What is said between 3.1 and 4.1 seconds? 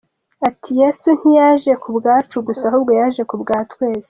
ku bwa twese.